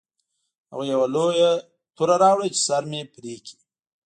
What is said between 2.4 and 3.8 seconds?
چې سر مې پرې کړي